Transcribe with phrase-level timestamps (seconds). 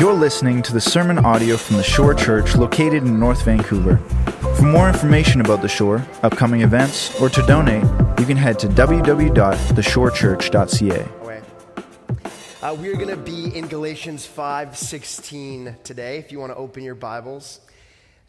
[0.00, 3.98] You're listening to the sermon audio from the Shore Church located in North Vancouver.
[4.56, 7.84] For more information about the Shore, upcoming events, or to donate,
[8.18, 11.06] you can head to www.theshorechurch.ca.
[12.62, 16.16] Uh, we're going to be in Galatians 5:16 today.
[16.16, 17.60] If you want to open your Bibles,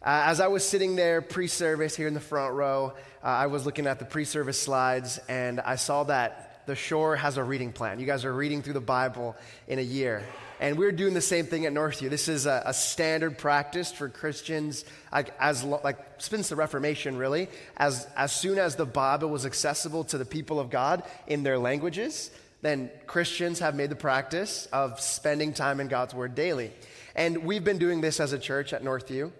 [0.02, 2.92] uh, as I was sitting there pre-service here in the front row,
[3.24, 7.36] uh, I was looking at the pre-service slides, and I saw that the Shore has
[7.36, 7.98] a reading plan.
[7.98, 9.36] You guys are reading through the Bible
[9.66, 10.22] in a year.
[10.60, 12.08] And we're doing the same thing at Northview.
[12.08, 17.48] This is a, a standard practice for Christians, like, as, like since the Reformation, really.
[17.76, 21.58] As, as soon as the Bible was accessible to the people of God in their
[21.58, 22.30] languages,
[22.60, 26.70] then Christians have made the practice of spending time in God's Word daily.
[27.16, 29.32] And we've been doing this as a church at Northview.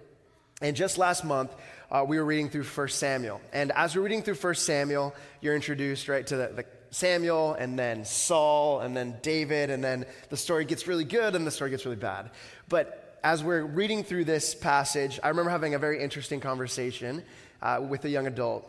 [0.61, 1.55] And just last month,
[1.91, 3.41] uh, we were reading through 1 Samuel.
[3.53, 7.79] And as we're reading through 1 Samuel, you're introduced, right, to the, the Samuel and
[7.79, 11.71] then Saul and then David, and then the story gets really good and the story
[11.71, 12.31] gets really bad.
[12.69, 17.25] But as we're reading through this passage, I remember having a very interesting conversation
[17.62, 18.69] uh, with a young adult.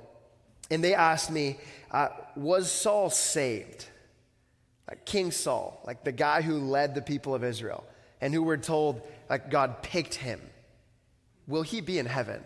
[0.71, 1.57] And they asked me,
[1.91, 3.87] uh, Was Saul saved?
[4.89, 7.83] Like King Saul, like the guy who led the people of Israel,
[8.21, 10.41] and who we're told like God picked him.
[11.47, 12.41] Will he be in heaven?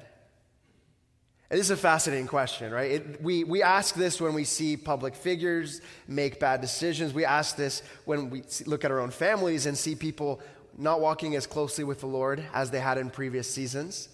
[1.49, 2.91] This is a fascinating question, right?
[2.91, 7.13] It, we, we ask this when we see public figures make bad decisions.
[7.13, 10.41] We ask this when we look at our own families and see people
[10.77, 14.09] not walking as closely with the Lord as they had in previous seasons.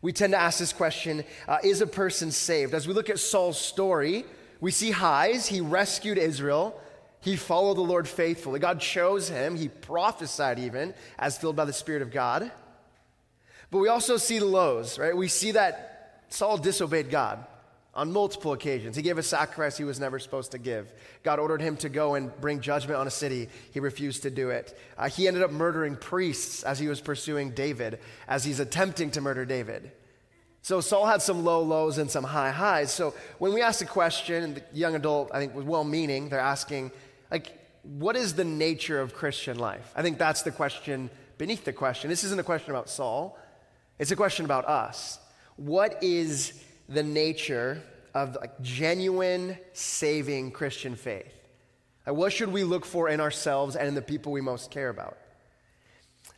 [0.00, 2.72] We tend to ask this question uh, Is a person saved?
[2.72, 4.24] As we look at Saul's story,
[4.60, 5.46] we see highs.
[5.48, 6.80] He rescued Israel,
[7.20, 8.60] he followed the Lord faithfully.
[8.60, 12.52] God chose him, he prophesied even, as filled by the Spirit of God.
[13.72, 15.16] But we also see the lows, right?
[15.16, 15.95] We see that
[16.28, 17.44] Saul disobeyed God
[17.96, 18.94] on multiple occasions.
[18.94, 20.92] He gave a sacrifice he was never supposed to give.
[21.22, 23.48] God ordered him to go and bring judgment on a city.
[23.72, 24.78] He refused to do it.
[24.98, 29.22] Uh, he ended up murdering priests as he was pursuing David, as he's attempting to
[29.22, 29.90] murder David.
[30.60, 32.92] So Saul had some low lows and some high highs.
[32.92, 36.38] So when we ask the question, the young adult, I think, was well meaning, they're
[36.38, 36.90] asking,
[37.30, 39.92] like, what is the nature of Christian life?
[39.96, 41.08] I think that's the question
[41.38, 42.10] beneath the question.
[42.10, 43.38] This isn't a question about Saul,
[43.98, 45.18] it's a question about us
[45.56, 46.52] what is
[46.88, 47.82] the nature
[48.14, 51.32] of like genuine saving Christian faith?
[52.06, 54.88] Like what should we look for in ourselves and in the people we most care
[54.88, 55.18] about?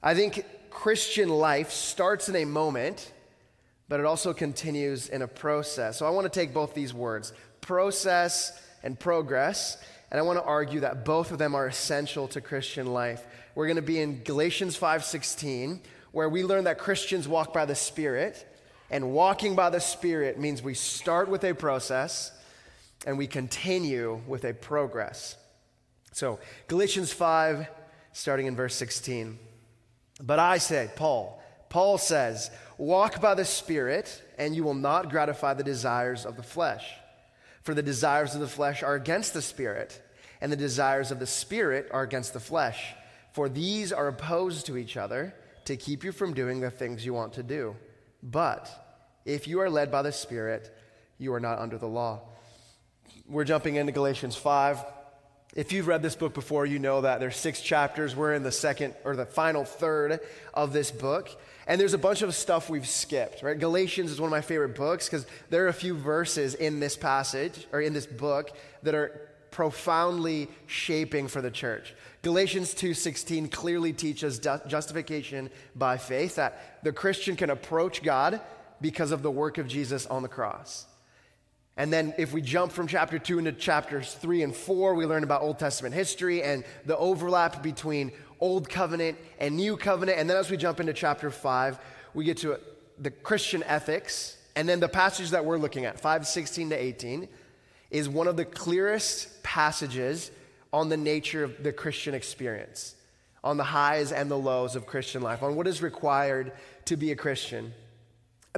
[0.03, 3.13] I think Christian life starts in a moment,
[3.89, 5.99] but it also continues in a process.
[5.99, 9.77] So I want to take both these words, process and progress,
[10.11, 13.27] and I want to argue that both of them are essential to Christian life.
[13.55, 15.81] We're going to be in Galatians 5:16,
[16.13, 18.47] where we learn that Christians walk by the Spirit,
[18.91, 22.33] and walking by the Spirit means we start with a process
[23.07, 25.37] and we continue with a progress.
[26.13, 27.69] So, Galatians 5,
[28.13, 29.39] starting in verse 16.
[30.21, 35.55] But I say, Paul, Paul says, walk by the Spirit, and you will not gratify
[35.55, 36.85] the desires of the flesh.
[37.63, 40.01] For the desires of the flesh are against the Spirit,
[40.41, 42.95] and the desires of the Spirit are against the flesh.
[43.33, 45.35] For these are opposed to each other
[45.67, 47.77] to keep you from doing the things you want to do.
[48.23, 48.69] But
[49.25, 50.75] if you are led by the Spirit,
[51.19, 52.21] you are not under the law.
[53.27, 54.85] We're jumping into Galatians 5.
[55.55, 58.15] If you've read this book before, you know that there's six chapters.
[58.15, 60.21] We're in the second or the final third
[60.55, 61.31] of this book.
[61.67, 63.59] And there's a bunch of stuff we've skipped, right?
[63.59, 66.97] Galatians is one of my favorite books because there are a few verses in this
[66.97, 71.95] passage or in this book that are profoundly shaping for the church.
[72.23, 78.41] Galatians 2:16 clearly teaches justification by faith that the Christian can approach God
[78.81, 80.87] because of the work of Jesus on the cross.
[81.77, 85.23] And then, if we jump from chapter 2 into chapters 3 and 4, we learn
[85.23, 90.19] about Old Testament history and the overlap between Old Covenant and New Covenant.
[90.19, 91.79] And then, as we jump into chapter 5,
[92.15, 92.59] we get to
[92.99, 94.37] the Christian ethics.
[94.57, 97.29] And then, the passage that we're looking at, 5:16 to 18,
[97.93, 100.33] is one of the clearest passages
[100.73, 102.95] on the nature of the Christian experience,
[103.43, 106.53] on the highs and the lows of Christian life, on what is required
[106.87, 107.73] to be a Christian.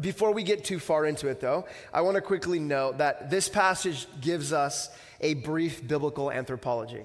[0.00, 3.49] Before we get too far into it, though, I want to quickly note that this
[3.49, 4.88] passage gives us
[5.20, 7.05] a brief biblical anthropology.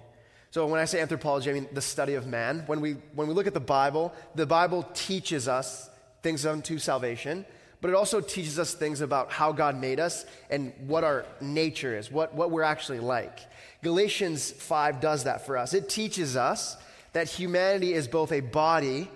[0.51, 2.63] So, when I say anthropology, I mean the study of man.
[2.65, 5.89] When we, when we look at the Bible, the Bible teaches us
[6.23, 7.45] things unto salvation,
[7.85, 11.95] but it also teaches us things about how God made us and what our nature
[11.95, 13.37] is, what, what we're actually like.
[13.83, 15.75] Galatians 5 does that for us.
[15.75, 16.77] It teaches us
[17.13, 19.07] that humanity is both a body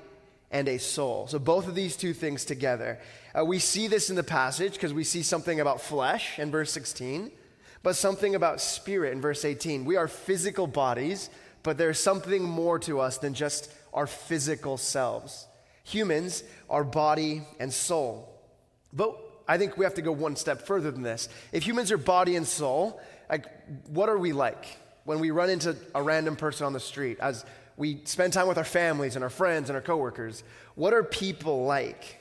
[0.51, 1.25] and a soul.
[1.25, 2.99] So, both of these two things together.
[3.33, 6.71] Uh, we see this in the passage because we see something about flesh in verse
[6.71, 7.31] 16,
[7.81, 9.83] but something about spirit in verse 18.
[9.83, 11.31] We are physical bodies,
[11.63, 15.47] but there's something more to us than just our physical selves.
[15.85, 18.35] Humans are body and soul.
[18.93, 21.29] But I think we have to go one step further than this.
[21.51, 23.45] If humans are body and soul, like
[23.87, 27.45] what are we like when we run into a random person on the street as
[27.77, 30.43] we spend time with our families and our friends and our coworkers?
[30.75, 32.19] What are people like?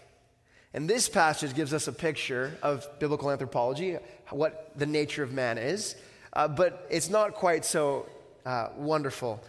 [0.74, 3.96] And this passage gives us a picture of biblical anthropology,
[4.30, 5.96] what the nature of man is,
[6.34, 8.06] uh, but it's not quite so
[8.44, 9.42] uh, wonderful.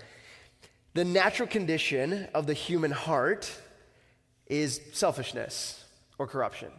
[0.95, 3.53] The natural condition of the human heart
[4.47, 5.83] is selfishness
[6.17, 6.71] or corruption.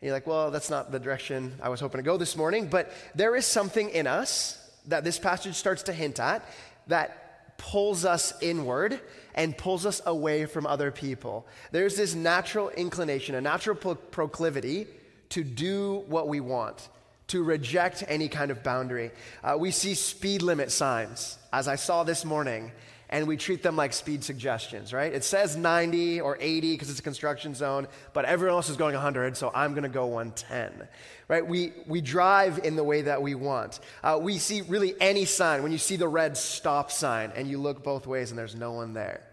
[0.00, 2.90] You're like, well, that's not the direction I was hoping to go this morning, but
[3.14, 4.56] there is something in us
[4.86, 6.42] that this passage starts to hint at
[6.86, 8.98] that pulls us inward
[9.34, 11.46] and pulls us away from other people.
[11.70, 14.86] There's this natural inclination, a natural pro- proclivity
[15.30, 16.88] to do what we want,
[17.28, 19.10] to reject any kind of boundary.
[19.44, 22.72] Uh, we see speed limit signs, as I saw this morning,
[23.10, 25.12] and we treat them like speed suggestions, right?
[25.12, 28.94] It says 90 or 80 because it's a construction zone, but everyone else is going
[28.94, 30.88] 100, so I'm going to go 110,
[31.26, 31.44] right?
[31.44, 33.80] We, we drive in the way that we want.
[34.02, 35.64] Uh, we see really any sign.
[35.64, 38.72] When you see the red stop sign and you look both ways and there's no
[38.72, 39.26] one there.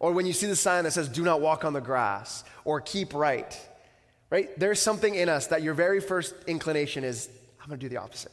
[0.00, 2.80] Or when you see the sign that says, do not walk on the grass or
[2.80, 3.60] keep right,
[4.30, 4.58] right?
[4.58, 7.28] There's something in us that your very first inclination is,
[7.60, 8.32] I'm going to do the opposite.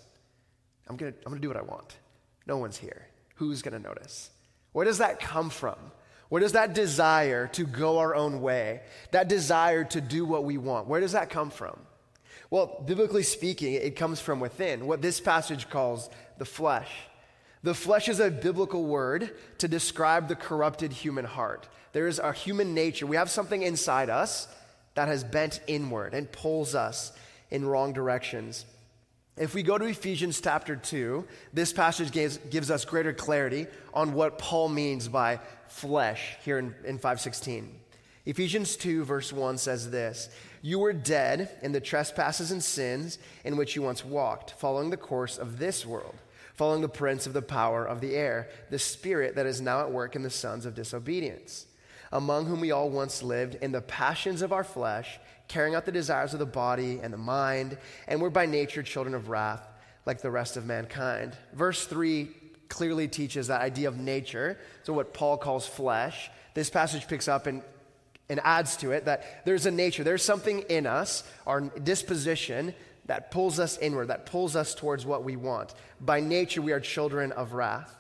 [0.88, 1.98] I'm going to I'm going to do what I want.
[2.46, 3.08] No one's here.
[3.36, 4.30] Who's going to notice?
[4.76, 5.78] Where does that come from?
[6.28, 8.82] Where does that desire to go our own way,
[9.12, 11.80] that desire to do what we want, where does that come from?
[12.50, 16.90] Well, biblically speaking, it comes from within, what this passage calls the flesh.
[17.64, 21.70] The flesh is a biblical word to describe the corrupted human heart.
[21.94, 23.08] There is a human nature.
[23.08, 24.50] We have something inside us
[24.96, 27.14] that has bent inward and pulls us
[27.50, 28.66] in wrong directions.
[29.38, 34.14] If we go to Ephesians chapter 2, this passage gives, gives us greater clarity on
[34.14, 37.70] what Paul means by flesh here in, in 516.
[38.26, 40.30] Ephesians 2, verse 1 says this
[40.62, 44.96] You were dead in the trespasses and sins in which you once walked, following the
[44.96, 46.16] course of this world,
[46.54, 49.92] following the prince of the power of the air, the spirit that is now at
[49.92, 51.66] work in the sons of disobedience,
[52.14, 55.92] among whom we all once lived in the passions of our flesh carrying out the
[55.92, 57.78] desires of the body and the mind,
[58.08, 59.66] and we're by nature children of wrath,
[60.06, 61.36] like the rest of mankind.
[61.54, 62.30] Verse 3
[62.70, 66.30] clearly teaches that idea of nature, so what Paul calls flesh.
[66.54, 67.62] This passage picks up and,
[68.30, 72.74] and adds to it that there's a nature, there's something in us, our disposition,
[73.06, 75.74] that pulls us inward, that pulls us towards what we want.
[76.02, 77.96] By nature, we are children of wrath.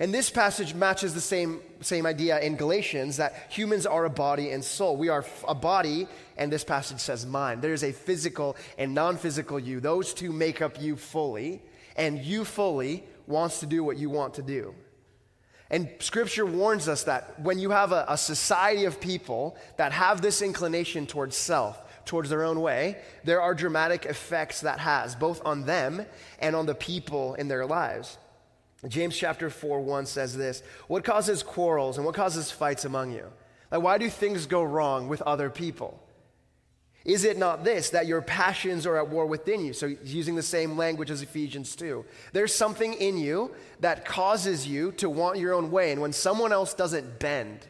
[0.00, 4.50] And this passage matches the same, same idea in Galatians that humans are a body
[4.50, 4.96] and soul.
[4.96, 6.06] We are a body,
[6.38, 7.60] and this passage says mind.
[7.62, 9.80] There's a physical and non physical you.
[9.80, 11.62] Those two make up you fully,
[11.96, 14.74] and you fully wants to do what you want to do.
[15.70, 20.22] And scripture warns us that when you have a, a society of people that have
[20.22, 25.44] this inclination towards self, towards their own way, there are dramatic effects that has, both
[25.44, 26.06] on them
[26.38, 28.16] and on the people in their lives.
[28.86, 33.26] James chapter 4 1 says this What causes quarrels and what causes fights among you?
[33.70, 36.00] Like, why do things go wrong with other people?
[37.04, 39.72] Is it not this, that your passions are at war within you?
[39.72, 42.04] So, using the same language as Ephesians 2.
[42.32, 45.92] There's something in you that causes you to want your own way.
[45.92, 47.66] And when someone else doesn't bend,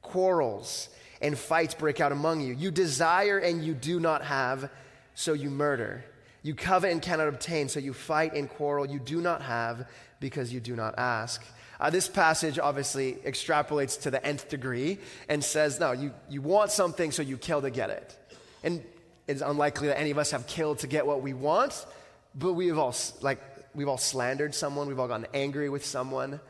[0.00, 0.88] quarrels
[1.20, 2.54] and fights break out among you.
[2.54, 4.70] You desire and you do not have,
[5.14, 6.04] so you murder.
[6.42, 8.86] You covet and cannot obtain, so you fight and quarrel.
[8.86, 9.88] You do not have,
[10.20, 11.44] because you do not ask.
[11.80, 14.98] Uh, this passage obviously extrapolates to the nth degree
[15.28, 18.16] and says, no, you, you want something, so you kill to get it.
[18.62, 18.82] And
[19.26, 21.86] it's unlikely that any of us have killed to get what we want,
[22.34, 23.40] but we've all, like,
[23.74, 26.40] we've all slandered someone, we've all gotten angry with someone,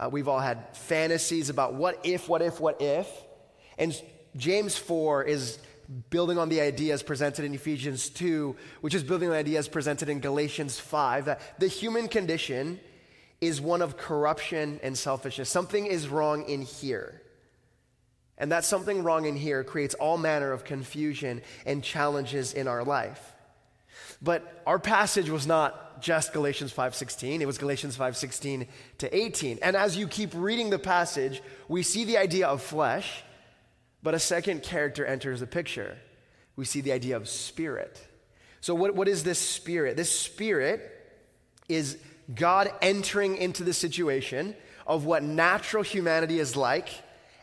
[0.00, 3.08] uh, we've all had fantasies about what if, what if, what if.
[3.76, 4.00] And
[4.36, 5.58] James 4 is
[6.10, 10.08] building on the ideas presented in Ephesians 2, which is building on the ideas presented
[10.08, 12.78] in Galatians 5, that the human condition
[13.40, 15.48] is one of corruption and selfishness.
[15.48, 17.22] Something is wrong in here.
[18.38, 22.84] And that something wrong in here creates all manner of confusion and challenges in our
[22.84, 23.34] life.
[24.22, 28.66] But our passage was not just Galatians 5:16, it was Galatians 5:16
[28.98, 29.58] to 18.
[29.62, 33.24] And as you keep reading the passage, we see the idea of flesh,
[34.02, 35.98] but a second character enters the picture.
[36.54, 38.00] We see the idea of spirit.
[38.60, 39.96] So what, what is this spirit?
[39.96, 40.94] This spirit
[41.68, 41.98] is
[42.34, 44.54] God entering into the situation
[44.86, 46.88] of what natural humanity is like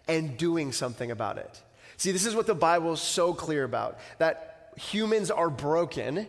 [0.08, 1.62] and doing something about it.
[1.98, 6.28] See, this is what the Bible is so clear about that humans are broken,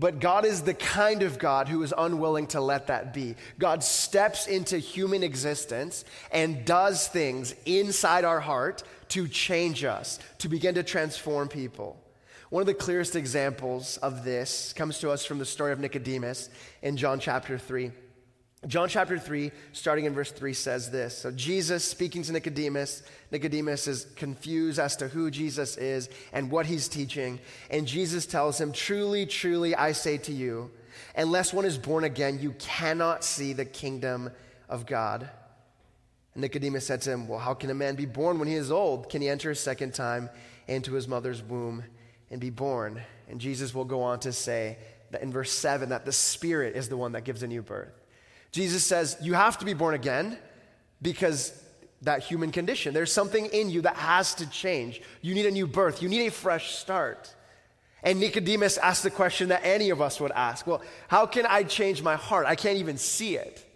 [0.00, 3.36] But God is the kind of God who is unwilling to let that be.
[3.58, 10.48] God steps into human existence and does things inside our heart to change us, to
[10.48, 12.02] begin to transform people.
[12.48, 16.48] One of the clearest examples of this comes to us from the story of Nicodemus
[16.80, 17.92] in John chapter 3.
[18.66, 21.16] John chapter 3, starting in verse 3, says this.
[21.16, 26.66] So, Jesus speaking to Nicodemus, Nicodemus is confused as to who Jesus is and what
[26.66, 27.40] he's teaching.
[27.70, 30.70] And Jesus tells him, Truly, truly, I say to you,
[31.16, 34.30] unless one is born again, you cannot see the kingdom
[34.68, 35.30] of God.
[36.34, 38.70] And Nicodemus said to him, Well, how can a man be born when he is
[38.70, 39.08] old?
[39.08, 40.28] Can he enter a second time
[40.68, 41.82] into his mother's womb
[42.30, 43.00] and be born?
[43.26, 44.76] And Jesus will go on to say
[45.12, 47.99] that in verse 7 that the Spirit is the one that gives a new birth.
[48.52, 50.38] Jesus says, You have to be born again
[51.02, 51.52] because
[52.02, 52.94] that human condition.
[52.94, 55.02] There's something in you that has to change.
[55.20, 57.34] You need a new birth, you need a fresh start.
[58.02, 61.64] And Nicodemus asked the question that any of us would ask Well, how can I
[61.64, 62.46] change my heart?
[62.46, 63.66] I can't even see it.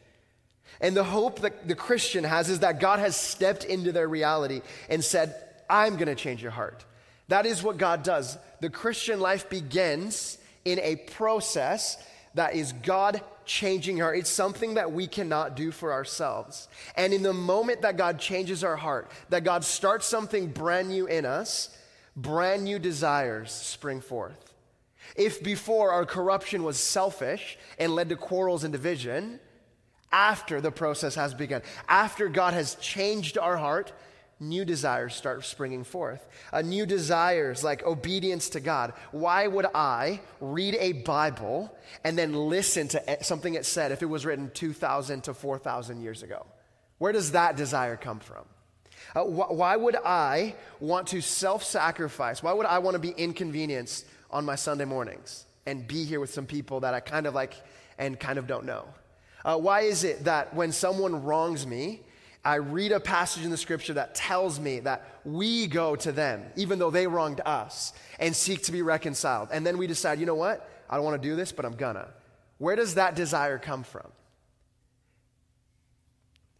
[0.80, 4.60] And the hope that the Christian has is that God has stepped into their reality
[4.88, 5.34] and said,
[5.70, 6.84] I'm going to change your heart.
[7.28, 8.36] That is what God does.
[8.60, 11.96] The Christian life begins in a process
[12.34, 14.14] that is God changing her.
[14.14, 16.68] It's something that we cannot do for ourselves.
[16.96, 21.06] And in the moment that God changes our heart, that God starts something brand new
[21.06, 21.76] in us,
[22.16, 24.52] brand new desires spring forth.
[25.16, 29.38] If before our corruption was selfish and led to quarrels and division,
[30.10, 33.92] after the process has begun, after God has changed our heart,
[34.40, 36.26] new desires start springing forth.
[36.52, 38.92] Uh, new desires like obedience to God.
[39.12, 44.06] Why would I read a Bible and then listen to something it said if it
[44.06, 46.46] was written 2,000 to 4,000 years ago?
[46.98, 48.44] Where does that desire come from?
[49.14, 52.42] Uh, wh- why would I want to self sacrifice?
[52.42, 56.32] Why would I want to be inconvenienced on my Sunday mornings and be here with
[56.32, 57.54] some people that I kind of like
[57.98, 58.86] and kind of don't know?
[59.44, 62.00] Uh, why is it that when someone wrongs me,
[62.44, 66.44] I read a passage in the scripture that tells me that we go to them,
[66.56, 69.48] even though they wronged us, and seek to be reconciled.
[69.50, 70.68] And then we decide, you know what?
[70.90, 72.08] I don't want to do this, but I'm gonna.
[72.58, 74.06] Where does that desire come from?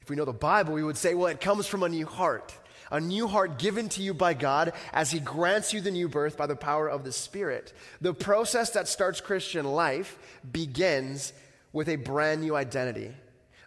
[0.00, 2.54] If we know the Bible, we would say, well, it comes from a new heart.
[2.90, 6.36] A new heart given to you by God as He grants you the new birth
[6.36, 7.72] by the power of the Spirit.
[8.00, 10.18] The process that starts Christian life
[10.50, 11.32] begins
[11.72, 13.12] with a brand new identity.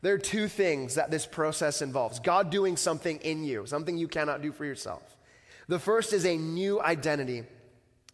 [0.01, 4.07] There are two things that this process involves God doing something in you, something you
[4.07, 5.17] cannot do for yourself.
[5.67, 7.43] The first is a new identity.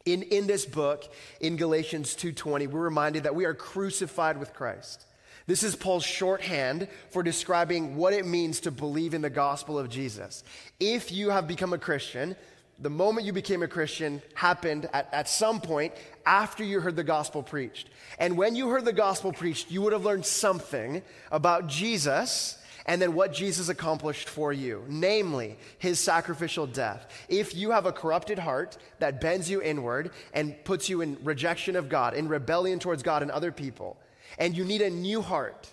[0.06, 5.06] In, in this book, in Galatians 2:20, we're reminded that we are crucified with Christ.
[5.46, 9.90] This is Paul's shorthand for describing what it means to believe in the gospel of
[9.90, 10.44] Jesus.
[10.80, 12.36] If you have become a Christian,
[12.80, 15.94] the moment you became a Christian happened at, at some point
[16.26, 17.90] after you heard the gospel preached.
[18.20, 21.02] And when you heard the gospel preached, you would have learned something
[21.32, 27.08] about Jesus and then what Jesus accomplished for you, namely his sacrificial death.
[27.30, 31.76] If you have a corrupted heart that bends you inward and puts you in rejection
[31.76, 33.98] of God, in rebellion towards God and other people,
[34.38, 35.70] and you need a new heart,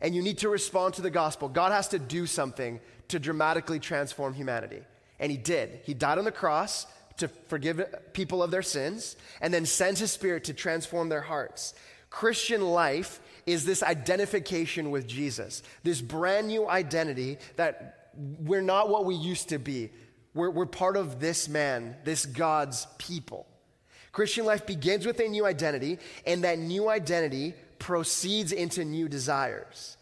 [0.00, 3.78] and you need to respond to the gospel, God has to do something to dramatically
[3.78, 4.82] transform humanity.
[5.18, 5.80] And he did.
[5.84, 6.86] He died on the cross
[7.18, 11.74] to forgive people of their sins and then sends his spirit to transform their hearts.
[12.10, 18.10] Christian life is this identification with Jesus, this brand new identity that
[18.40, 19.90] we're not what we used to be.
[20.34, 23.46] We're, we're part of this man, this God's people.
[24.12, 29.96] Christian life begins with a new identity, and that new identity proceeds into new desires.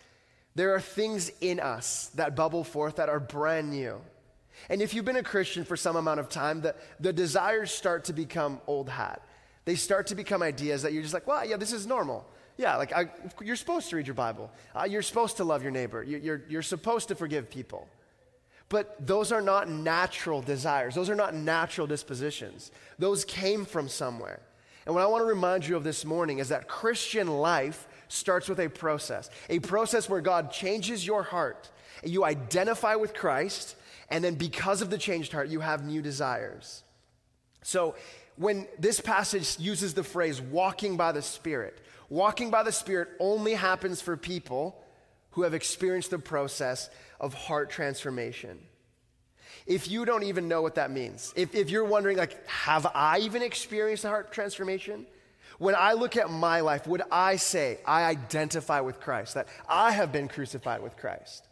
[0.54, 4.00] There are things in us that bubble forth that are brand new.
[4.68, 8.04] And if you've been a Christian for some amount of time, the, the desires start
[8.04, 9.22] to become old hat.
[9.64, 12.26] They start to become ideas that you're just like, well, yeah, this is normal.
[12.56, 13.10] Yeah, like I,
[13.42, 14.50] you're supposed to read your Bible.
[14.75, 16.02] Uh, you're supposed to love your neighbor.
[16.02, 17.88] You, you're, you're supposed to forgive people.
[18.68, 20.94] But those are not natural desires.
[20.94, 22.72] Those are not natural dispositions.
[22.98, 24.40] Those came from somewhere.
[24.86, 28.48] And what I want to remind you of this morning is that Christian life starts
[28.48, 31.70] with a process, a process where God changes your heart.
[32.02, 33.76] And you identify with Christ,
[34.08, 36.82] and then because of the changed heart, you have new desires.
[37.62, 37.96] So
[38.36, 43.54] when this passage uses the phrase walking by the Spirit, walking by the Spirit only
[43.54, 44.80] happens for people
[45.30, 46.88] who have experienced the process
[47.20, 48.58] of heart transformation.
[49.66, 53.18] If you don't even know what that means, if, if you're wondering, like, have I
[53.18, 55.06] even experienced a heart transformation?
[55.58, 59.90] When I look at my life, would I say I identify with Christ, that I
[59.92, 61.45] have been crucified with Christ?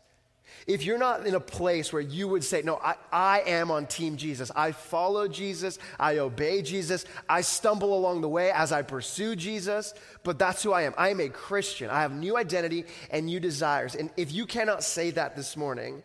[0.67, 3.87] If you're not in a place where you would say, No, I, I am on
[3.87, 8.83] Team Jesus, I follow Jesus, I obey Jesus, I stumble along the way as I
[8.83, 10.95] pursue Jesus, but that's who I am.
[10.97, 11.91] I am a Christian.
[11.91, 13.95] I have new identity and new desires.
[13.95, 16.03] And if you cannot say that this morning,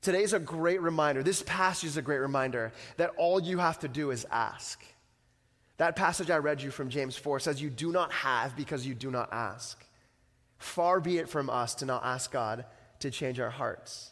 [0.00, 1.22] today's a great reminder.
[1.22, 4.82] This passage is a great reminder that all you have to do is ask.
[5.78, 8.94] That passage I read you from James 4 says, You do not have because you
[8.94, 9.84] do not ask.
[10.58, 12.64] Far be it from us to not ask God
[13.02, 14.10] to change our hearts,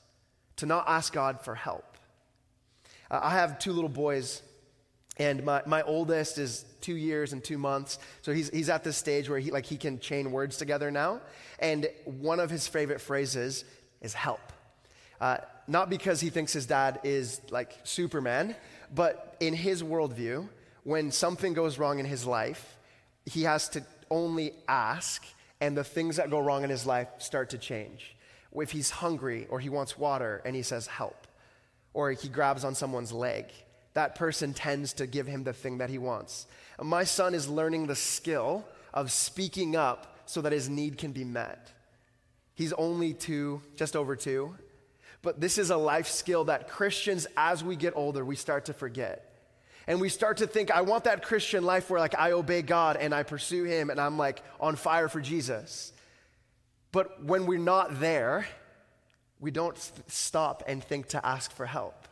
[0.57, 1.97] to not ask God for help.
[3.11, 4.43] Uh, I have two little boys,
[5.17, 7.99] and my, my oldest is two years and two months.
[8.23, 11.21] So he's, he's at this stage where he, like, he can chain words together now.
[11.59, 13.65] And one of his favorite phrases
[14.01, 14.41] is help.
[15.21, 18.57] Uh, not because he thinks his dad is like Superman,
[18.95, 20.49] but in his worldview,
[20.85, 22.77] when something goes wrong in his life,
[23.27, 25.25] he has to only ask,
[25.61, 28.17] and the things that go wrong in his life start to change
[28.55, 31.27] if he's hungry or he wants water and he says, help,
[31.93, 33.47] or he grabs on someone's leg,
[33.95, 36.47] that person tends to give him the thing that he wants.
[36.81, 38.65] My son is learning the skill
[38.95, 41.73] of speaking up so that his need can be met.
[42.55, 44.55] He's only two, just over two.
[45.23, 48.73] But this is a life skill that Christians, as we get older, we start to
[48.73, 49.27] forget.
[49.87, 52.97] And we start to think, I want that Christian life where like I obey God
[52.97, 55.93] and I pursue him and I'm like on fire for Jesus.
[56.93, 58.47] But when we're not there,
[59.39, 59.77] we don't
[60.09, 62.09] stop and think to ask for help.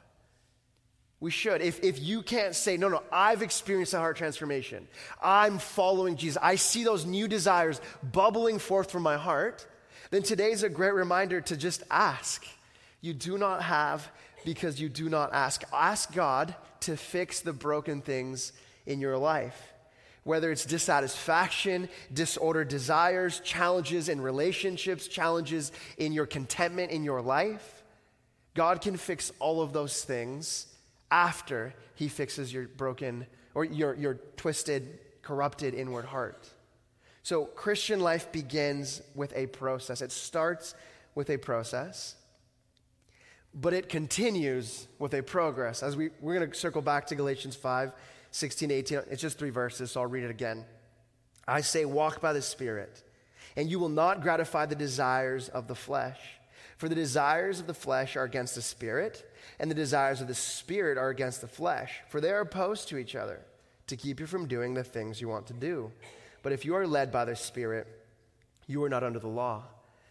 [1.21, 1.63] We should.
[1.63, 4.87] If, if you can't say, no, no, I've experienced a heart transformation,
[5.21, 7.81] I'm following Jesus, I see those new desires
[8.13, 9.67] bubbling forth from my heart,
[10.11, 12.47] then today's a great reminder to just ask.
[13.01, 14.09] You do not have
[14.45, 15.65] because you do not ask.
[15.73, 18.53] Ask God to fix the broken things
[18.87, 19.73] in your life
[20.25, 27.83] whether it's dissatisfaction, disordered desires, challenges in relationships, challenges in your contentment in your life,
[28.55, 30.67] God can fix all of those things
[31.11, 36.49] after He fixes your broken or your, your twisted, corrupted inward heart.
[37.23, 40.01] So, Christian life begins with a process.
[40.01, 40.75] It starts
[41.15, 42.15] with a process,
[43.55, 45.83] but it continues with a progress.
[45.83, 47.93] As we, we're going to circle back to Galatians 5
[48.31, 49.01] 16 18.
[49.11, 50.65] It's just three verses, so I'll read it again.
[51.47, 53.03] I say, walk by the Spirit,
[53.57, 56.21] and you will not gratify the desires of the flesh.
[56.77, 60.35] For the desires of the flesh are against the Spirit, and the desires of the
[60.35, 63.41] Spirit are against the flesh, for they are opposed to each other,
[63.87, 65.91] to keep you from doing the things you want to do.
[66.43, 67.87] But if you are led by the Spirit,
[68.67, 69.65] you are not under the law.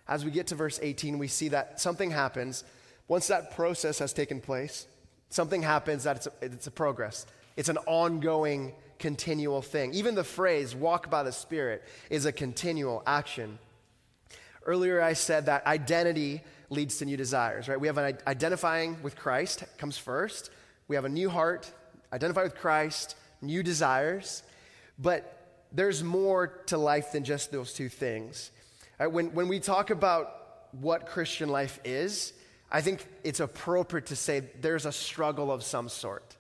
[0.08, 2.64] As we get to verse 18, we see that something happens.
[3.08, 4.88] Once that process has taken place,
[5.30, 7.26] something happens that it's a, it's a progress.
[7.58, 9.94] It's an ongoing, continual thing.
[9.94, 13.60] Even the phrase, walk by the Spirit, is a continual action.
[14.66, 17.80] Earlier, I said that identity leads to new desires, right?
[17.80, 20.52] We have an identifying with Christ comes first.
[20.88, 21.72] We have a new heart,
[22.14, 24.44] identify with Christ, new desires.
[25.00, 28.52] But there's more to life than just those two things.
[29.00, 29.12] Right?
[29.12, 30.34] When, when we talk about
[30.72, 32.34] what Christian life is,
[32.72, 36.37] I think it's appropriate to say there's a struggle of some sort.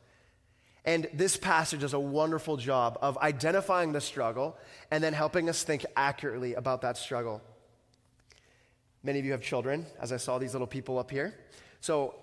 [0.88, 4.56] And this passage does a wonderful job of identifying the struggle
[4.90, 7.42] and then helping us think accurately about that struggle.
[9.04, 11.38] Many of you have children, as I saw these little people up here.
[11.82, 12.16] So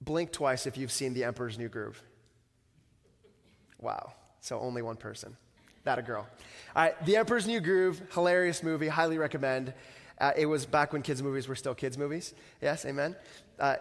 [0.00, 2.02] blink twice if you've seen The Emperor's New Groove.
[3.78, 4.12] Wow.
[4.40, 5.36] So only one person.
[5.84, 6.26] That a girl.
[6.74, 9.72] All right, The Emperor's New Groove, hilarious movie, highly recommend.
[10.20, 12.34] Uh, it was back when kids' movies were still kids' movies.
[12.60, 13.14] Yes, amen.
[13.60, 13.76] Uh,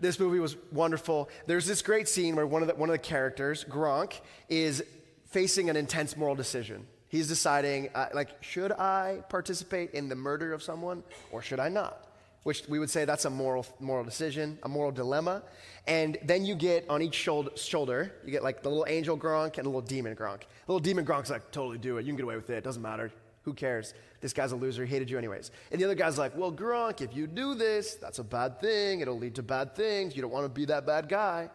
[0.00, 1.28] this movie was wonderful.
[1.46, 4.82] There's this great scene where one of the, one of the characters, Kronk, is
[5.26, 6.86] facing an intense moral decision.
[7.08, 11.68] He's deciding, uh, like, should I participate in the murder of someone or should I
[11.68, 12.04] not?
[12.42, 15.42] Which we would say that's a moral, moral decision, a moral dilemma.
[15.86, 19.64] And then you get on each shoulder, you get like the little angel Kronk and
[19.64, 20.46] the little demon Kronk.
[20.66, 22.02] The little demon Kronk's like, totally do it.
[22.02, 22.58] You can get away with it.
[22.58, 23.10] It doesn't matter.
[23.48, 23.94] Who cares?
[24.20, 24.84] This guy's a loser.
[24.84, 25.50] He hated you anyways.
[25.72, 29.00] And the other guy's like, well, Kronk, if you do this, that's a bad thing.
[29.00, 30.14] It'll lead to bad things.
[30.14, 31.48] You don't want to be that bad guy.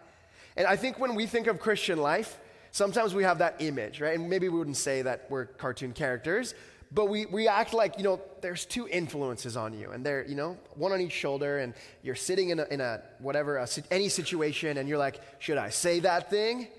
[0.57, 2.39] And I think when we think of Christian life,
[2.71, 4.17] sometimes we have that image, right?
[4.17, 6.55] And maybe we wouldn't say that we're cartoon characters,
[6.91, 10.35] but we, we act like, you know, there's two influences on you, and they're, you
[10.35, 14.09] know, one on each shoulder, and you're sitting in a, in a whatever, a, any
[14.09, 16.69] situation, and you're like, should I say that thing?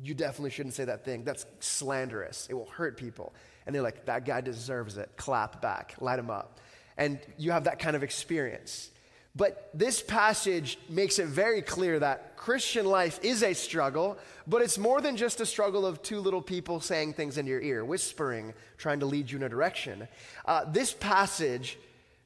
[0.00, 1.24] You definitely shouldn't say that thing.
[1.24, 2.46] That's slanderous.
[2.48, 3.34] It will hurt people
[3.70, 5.12] and they're like, that guy deserves it.
[5.16, 6.58] Clap back, light him up.
[6.96, 8.90] And you have that kind of experience.
[9.36, 14.76] But this passage makes it very clear that Christian life is a struggle, but it's
[14.76, 18.54] more than just a struggle of two little people saying things in your ear, whispering,
[18.76, 20.08] trying to lead you in a direction.
[20.44, 21.78] Uh, this passage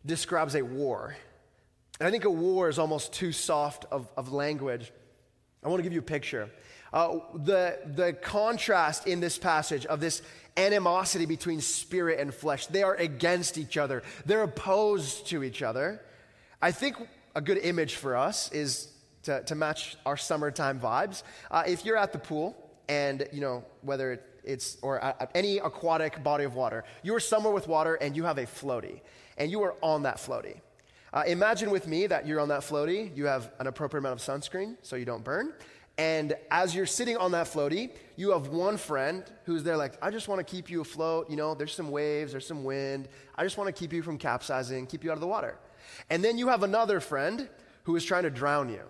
[0.07, 1.15] describes a war.
[2.01, 4.91] And I think a war is almost too soft of, of language.
[5.63, 6.49] I want to give you a picture.
[6.91, 10.23] Uh, the, the contrast in this passage of this
[10.57, 16.01] animosity between spirit and flesh, they are against each other, they're opposed to each other.
[16.63, 16.97] I think
[17.35, 18.89] a good image for us is
[19.25, 21.23] to, to match our summertime vibes.
[21.51, 22.57] Uh, if you're at the pool,
[22.89, 27.53] and you know whether it's or at any aquatic body of water, you are somewhere
[27.53, 29.01] with water and you have a floaty,
[29.39, 30.61] and you are on that floaty.
[31.13, 34.27] Uh, imagine with me that you're on that floaty, you have an appropriate amount of
[34.27, 35.53] sunscreen so you don't burn.
[35.97, 40.11] And as you're sitting on that floaty, you have one friend who's there, like, I
[40.11, 41.31] just want to keep you afloat.
[41.31, 43.09] You know, there's some waves, there's some wind.
[43.37, 45.57] I just want to keep you from capsizing, keep you out of the water.
[46.11, 47.49] And then you have another friend
[47.85, 48.83] who is trying to drown you.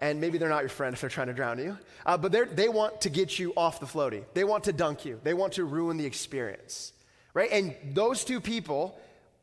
[0.00, 2.68] And maybe they're not your friend if they're trying to drown you, uh, but they
[2.68, 4.24] want to get you off the floaty.
[4.34, 6.92] They want to dunk you, they want to ruin the experience,
[7.34, 7.50] right?
[7.50, 9.00] And those two people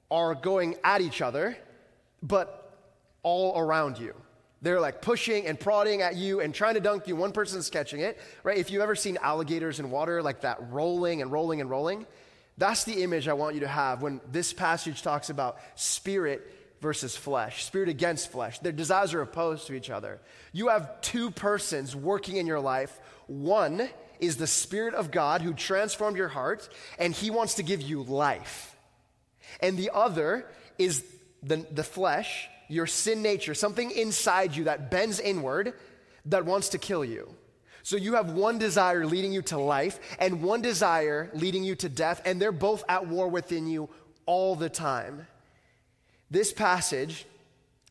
[0.09, 1.57] are going at each other
[2.21, 2.79] but
[3.23, 4.13] all around you.
[4.65, 7.15] They're like pushing and prodding at you and trying to dunk you.
[7.15, 8.57] One person's catching it, right?
[8.57, 12.07] If you've ever seen alligators in water, like that rolling and rolling and rolling,
[12.57, 16.51] that's the image I want you to have when this passage talks about spirit
[16.81, 18.57] versus flesh, spirit against flesh.
[18.57, 20.19] Their desires are opposed to each other.
[20.51, 22.99] You have two persons working in your life.
[23.27, 23.87] One
[24.19, 28.01] is the Spirit of God who transformed your heart, and He wants to give you
[28.01, 28.75] life.
[29.59, 30.47] And the other
[30.79, 31.03] is
[31.43, 35.73] the, the flesh, your sin nature, something inside you that bends inward
[36.25, 37.29] that wants to kill you.
[37.83, 41.89] So you have one desire leading you to life and one desire leading you to
[41.89, 43.89] death, and they're both at war within you
[44.25, 45.27] all the time.
[46.31, 47.25] This passage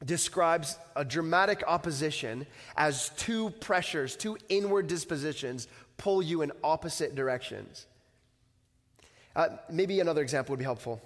[0.04, 7.86] describes a dramatic opposition as two pressures, two inward dispositions pull you in opposite directions.
[9.36, 11.00] Uh, maybe another example would be helpful.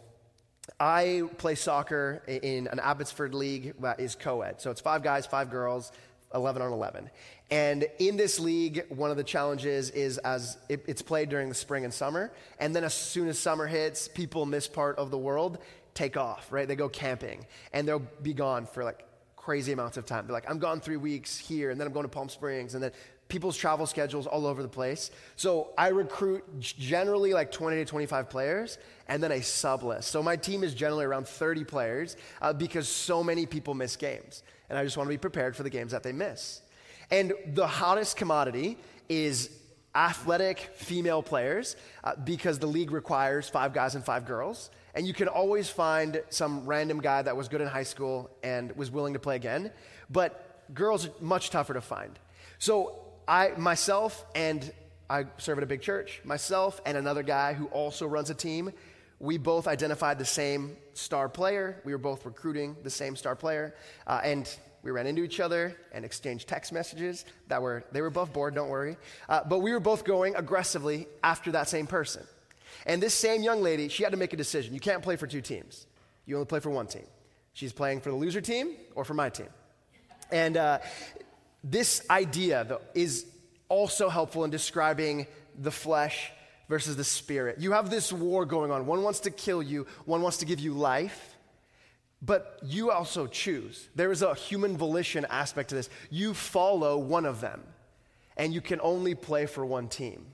[0.80, 4.60] I play soccer in an Abbotsford league that is co ed.
[4.60, 5.92] So it's five guys, five girls,
[6.34, 7.10] 11 on 11.
[7.50, 11.54] And in this league, one of the challenges is as it, it's played during the
[11.54, 12.32] spring and summer.
[12.58, 15.58] And then as soon as summer hits, people in this part of the world
[15.94, 16.68] take off, right?
[16.68, 19.04] They go camping and they'll be gone for like
[19.48, 20.26] crazy amounts of time.
[20.26, 22.82] They're like, I'm gone three weeks here, and then I'm going to Palm Springs, and
[22.82, 22.92] then
[23.28, 25.10] people's travel schedules all over the place.
[25.36, 30.10] So I recruit generally like 20 to 25 players and then a sub list.
[30.10, 34.42] So my team is generally around 30 players uh, because so many people miss games.
[34.68, 36.62] And I just want to be prepared for the games that they miss.
[37.10, 39.50] And the hottest commodity is
[39.94, 44.70] athletic female players uh, because the league requires five guys and five girls.
[44.94, 48.74] And you can always find some random guy that was good in high school and
[48.76, 49.70] was willing to play again.
[50.10, 52.18] But girls are much tougher to find.
[52.58, 54.72] So I, myself, and
[55.10, 58.72] I serve at a big church, myself and another guy who also runs a team,
[59.20, 61.80] we both identified the same star player.
[61.84, 63.74] We were both recruiting the same star player.
[64.06, 68.06] Uh, and we ran into each other and exchanged text messages that were, they were
[68.06, 68.54] above board.
[68.54, 68.96] don't worry.
[69.28, 72.24] Uh, but we were both going aggressively after that same person.
[72.86, 74.72] And this same young lady, she had to make a decision.
[74.72, 75.86] You can't play for two teams,
[76.24, 77.06] you only play for one team.
[77.52, 79.48] She's playing for the loser team or for my team.
[80.30, 80.78] And uh,
[81.62, 83.26] this idea is
[83.68, 85.26] also helpful in describing
[85.58, 86.30] the flesh
[86.68, 87.58] versus the spirit.
[87.58, 88.86] You have this war going on.
[88.86, 91.36] One wants to kill you, one wants to give you life,
[92.20, 93.88] but you also choose.
[93.94, 95.88] There is a human volition aspect to this.
[96.10, 97.62] You follow one of them,
[98.36, 100.26] and you can only play for one team.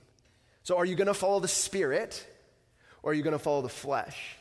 [0.63, 2.25] So, are you going to follow the spirit
[3.03, 4.35] or are you going to follow the flesh?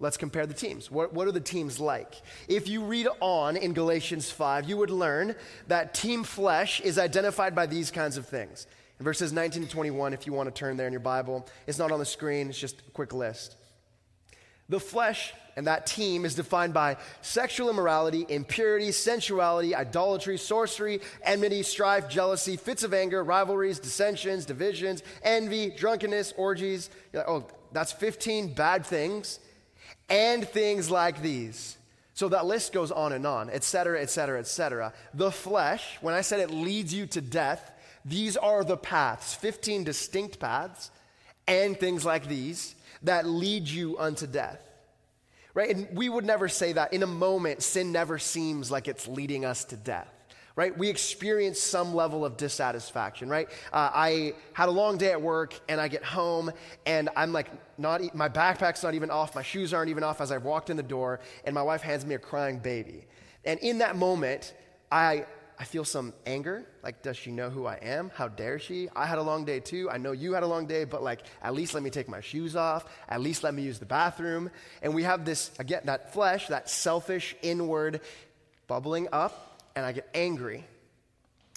[0.00, 0.90] Let's compare the teams.
[0.90, 2.14] What, what, are the teams like?
[2.48, 5.36] If you read on in Galatians 5, you would learn
[5.68, 8.66] that team flesh is identified by these kinds of things.
[8.98, 11.78] In verses 19 to 21, if you want to turn there in your Bible, it's
[11.78, 13.56] not on the screen, it's just a quick list.
[14.68, 21.62] The flesh and that team is defined by sexual immorality, impurity, sensuality, idolatry, sorcery, enmity,
[21.62, 26.90] strife, jealousy, fits of anger, rivalries, dissensions, divisions, envy, drunkenness, orgies.
[27.12, 29.38] Like, oh, that's 15 bad things
[30.08, 31.76] and things like these.
[32.14, 34.92] So that list goes on and on, et cetera, et cetera, et cetera.
[35.14, 37.72] The flesh, when I said it leads you to death,
[38.04, 40.90] these are the paths, 15 distinct paths,
[41.48, 44.60] and things like these that lead you unto death.
[45.54, 45.74] Right?
[45.74, 46.92] And we would never say that.
[46.92, 50.13] In a moment, sin never seems like it's leading us to death
[50.56, 50.76] right?
[50.76, 53.48] We experience some level of dissatisfaction, right?
[53.72, 56.52] Uh, I had a long day at work and I get home
[56.86, 60.30] and I'm like, not, my backpack's not even off, my shoes aren't even off as
[60.30, 63.04] I've walked in the door, and my wife hands me a crying baby.
[63.44, 64.54] And in that moment,
[64.92, 65.26] I,
[65.58, 66.64] I feel some anger.
[66.84, 68.12] Like, does she know who I am?
[68.14, 68.88] How dare she?
[68.94, 69.90] I had a long day too.
[69.90, 72.20] I know you had a long day, but like, at least let me take my
[72.20, 72.84] shoes off.
[73.08, 74.50] At least let me use the bathroom.
[74.82, 78.00] And we have this, again, that flesh, that selfish, inward
[78.68, 80.64] bubbling up and I get angry.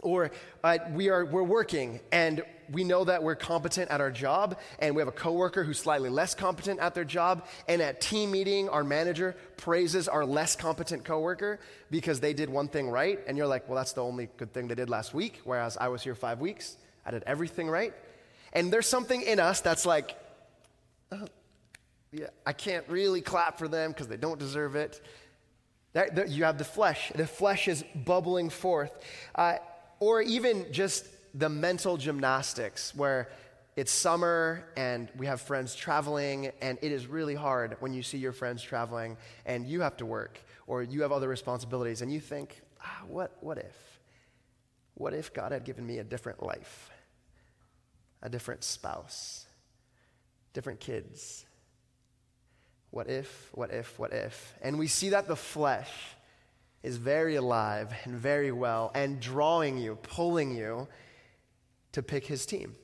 [0.04, 0.32] Or
[0.64, 4.96] uh, we are, we're working and we know that we're competent at our job, and
[4.96, 7.46] we have a coworker who's slightly less competent at their job.
[7.68, 12.68] And at team meeting, our manager praises our less competent coworker because they did one
[12.68, 13.20] thing right.
[13.28, 15.88] And you're like, well, that's the only good thing they did last week, whereas I
[15.88, 16.78] was here five weeks.
[17.06, 17.94] I did everything right.
[18.54, 20.18] And there's something in us that's like,
[21.12, 21.28] uh,
[22.12, 25.02] yeah, I can't really clap for them because they don't deserve it.
[25.98, 27.12] That, that, you have the flesh.
[27.16, 28.92] The flesh is bubbling forth.
[29.34, 29.56] Uh,
[30.00, 33.30] or even just the mental gymnastics where
[33.76, 38.20] it's summer and we have friends traveling, and it is really hard when you see
[38.20, 42.20] your friends traveling and you have to work or you have other responsibilities and you
[42.20, 44.00] think, ah, what, what if?
[44.94, 46.92] What if God had given me a different life,
[48.22, 49.48] a different spouse,
[50.54, 51.47] different kids?
[52.92, 54.56] What if, what if, what if?
[54.62, 55.92] And we see that the flesh
[56.84, 60.88] is very alive and very well and drawing you, pulling you
[61.92, 62.76] to pick his team.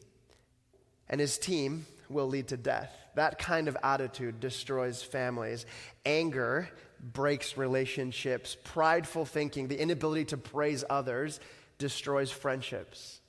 [1.09, 2.93] And his team will lead to death.
[3.15, 5.65] That kind of attitude destroys families.
[6.05, 8.57] Anger breaks relationships.
[8.63, 11.39] Prideful thinking, the inability to praise others,
[11.77, 13.19] destroys friendships.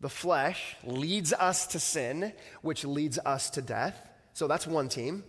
[0.00, 3.96] The flesh leads us to sin, which leads us to death.
[4.32, 5.24] So that's one team.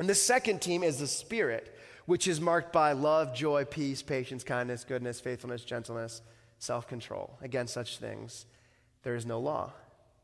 [0.00, 4.42] And the second team is the spirit, which is marked by love, joy, peace, patience,
[4.42, 6.22] kindness, goodness, faithfulness, gentleness,
[6.58, 7.36] self control.
[7.42, 8.46] Against such things,
[9.02, 9.74] there is no law.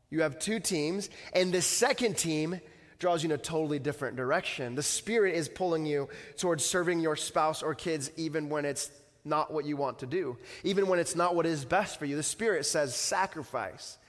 [0.09, 2.59] You have two teams, and the second team
[2.97, 4.73] draws you in a totally different direction.
[4.73, 8.89] The Spirit is pulling you towards serving your spouse or kids even when it's
[9.23, 12.15] not what you want to do, even when it's not what is best for you.
[12.15, 13.99] The Spirit says sacrifice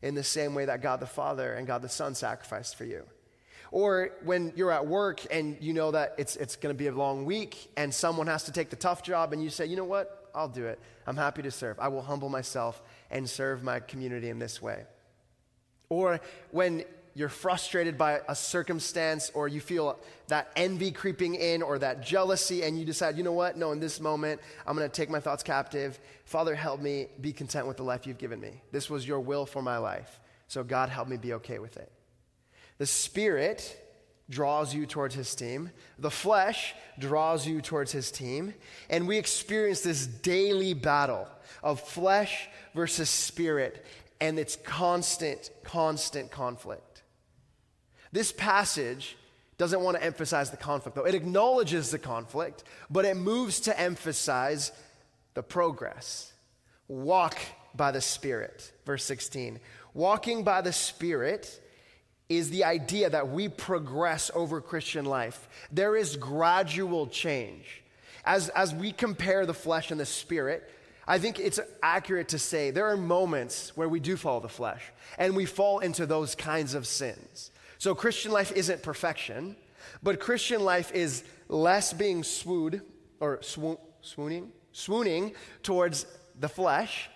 [0.00, 3.04] in the same way that God the Father and God the Son sacrificed for you.
[3.70, 6.92] Or when you're at work and you know that it's, it's going to be a
[6.92, 9.84] long week and someone has to take the tough job and you say, you know
[9.84, 10.78] what, I'll do it.
[11.06, 11.78] I'm happy to serve.
[11.78, 14.84] I will humble myself and serve my community in this way.
[15.90, 21.78] Or when you're frustrated by a circumstance or you feel that envy creeping in or
[21.78, 23.56] that jealousy and you decide, you know what?
[23.56, 25.98] No, in this moment, I'm going to take my thoughts captive.
[26.24, 28.62] Father, help me be content with the life you've given me.
[28.70, 30.20] This was your will for my life.
[30.46, 31.90] So, God, help me be okay with it.
[32.78, 33.76] The Spirit
[34.30, 35.70] draws you towards his team.
[35.98, 38.54] The flesh draws you towards his team.
[38.90, 41.28] And we experience this daily battle
[41.62, 43.84] of flesh versus spirit
[44.20, 47.02] and its constant, constant conflict.
[48.12, 49.16] This passage
[49.56, 51.06] doesn't want to emphasize the conflict, though.
[51.06, 54.72] It acknowledges the conflict, but it moves to emphasize
[55.34, 56.32] the progress.
[56.86, 57.38] Walk
[57.74, 58.72] by the Spirit.
[58.86, 59.60] Verse 16.
[59.94, 61.60] Walking by the Spirit
[62.28, 65.48] is the idea that we progress over Christian life.
[65.72, 67.82] There is gradual change.
[68.24, 70.70] As, as we compare the flesh and the spirit,
[71.06, 74.82] I think it's accurate to say there are moments where we do follow the flesh
[75.16, 77.50] and we fall into those kinds of sins.
[77.78, 79.56] So, Christian life isn't perfection,
[80.02, 82.82] but Christian life is less being swooned
[83.20, 86.04] or swoon, swooning, swooning towards
[86.38, 87.08] the flesh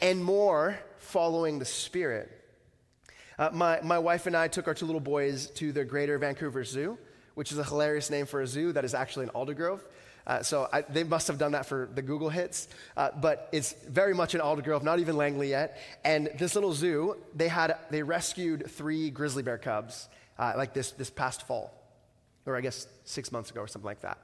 [0.00, 2.35] and more following the spirit.
[3.38, 6.64] Uh, my, my wife and I took our two little boys to the Greater Vancouver
[6.64, 6.96] Zoo,
[7.34, 9.80] which is a hilarious name for a zoo that is actually in Aldergrove.
[10.26, 13.74] Uh, so I, they must have done that for the Google hits, uh, but it's
[13.88, 15.78] very much in Aldergrove, not even Langley yet.
[16.04, 20.92] And this little zoo, they had they rescued three grizzly bear cubs uh, like this
[20.92, 21.72] this past fall,
[22.44, 24.18] or I guess six months ago or something like that.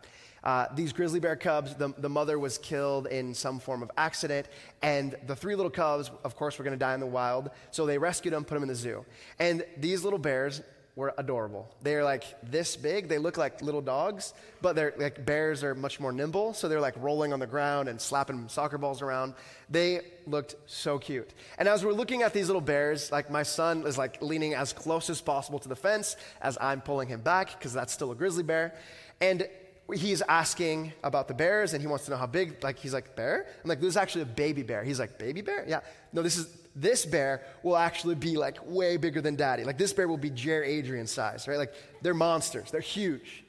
[0.44, 4.48] Uh, these grizzly bear cubs, the, the mother was killed in some form of accident,
[4.82, 7.50] and the three little cubs, of course, were going to die in the wild.
[7.70, 9.04] So they rescued them, put them in the zoo.
[9.38, 10.62] And these little bears
[10.94, 11.74] were adorable.
[11.80, 13.08] They're like this big.
[13.08, 16.52] They look like little dogs, but they're like bears are much more nimble.
[16.52, 19.32] So they're like rolling on the ground and slapping soccer balls around.
[19.70, 21.32] They looked so cute.
[21.56, 24.74] And as we're looking at these little bears, like my son is like leaning as
[24.74, 28.14] close as possible to the fence as I'm pulling him back because that's still a
[28.14, 28.74] grizzly bear.
[29.22, 29.48] And
[29.92, 32.62] he's asking about the bears and he wants to know how big.
[32.62, 33.46] Like, he's like, bear?
[33.62, 34.84] I'm like, this is actually a baby bear.
[34.84, 35.64] He's like, baby bear?
[35.66, 35.80] Yeah.
[36.12, 39.64] No, this is, this bear will actually be like way bigger than daddy.
[39.64, 41.58] Like, this bear will be Jer Adrian size, right?
[41.58, 42.70] Like, they're monsters.
[42.70, 43.44] They're huge,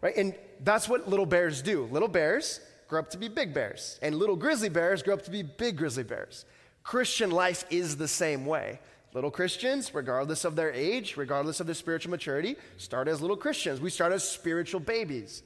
[0.00, 0.16] right?
[0.16, 0.34] And
[0.64, 1.84] that's what little bears do.
[1.84, 5.30] Little bears grow up to be big bears, and little grizzly bears grow up to
[5.30, 6.44] be big grizzly bears.
[6.82, 8.80] Christian life is the same way.
[9.14, 13.80] Little Christians, regardless of their age, regardless of their spiritual maturity, start as little Christians.
[13.80, 15.42] We start as spiritual babies.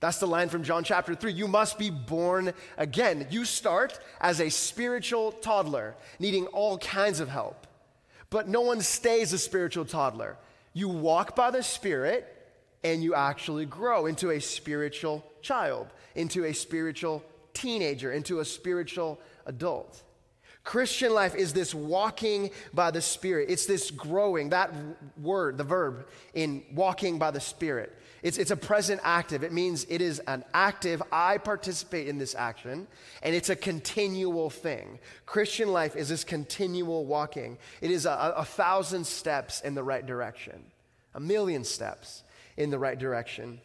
[0.00, 1.32] That's the line from John chapter 3.
[1.32, 3.26] You must be born again.
[3.30, 7.66] You start as a spiritual toddler, needing all kinds of help.
[8.30, 10.36] But no one stays a spiritual toddler.
[10.72, 12.34] You walk by the Spirit
[12.84, 17.24] and you actually grow into a spiritual child, into a spiritual
[17.58, 20.02] teenager into a spiritual adult.
[20.68, 23.48] Christian life is this walking by the Spirit.
[23.48, 24.70] It's this growing, that
[25.16, 27.96] word, the verb in walking by the Spirit.
[28.22, 29.42] It's, it's a present active.
[29.42, 32.86] It means it is an active, I participate in this action,
[33.22, 34.98] and it's a continual thing.
[35.24, 37.56] Christian life is this continual walking.
[37.80, 40.62] It is a, a thousand steps in the right direction,
[41.14, 42.24] a million steps
[42.58, 43.58] in the right direction.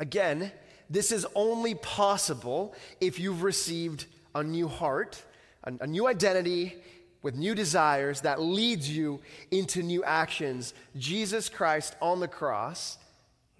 [0.00, 0.50] Again,
[0.90, 5.22] this is only possible if you've received a new heart
[5.64, 6.76] a, a new identity
[7.22, 9.20] with new desires that leads you
[9.50, 10.74] into new actions.
[10.96, 12.98] Jesus Christ on the cross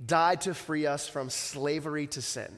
[0.04, 2.52] died to free us from slavery to sin.